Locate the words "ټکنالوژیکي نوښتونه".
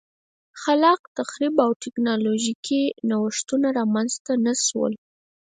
1.83-3.67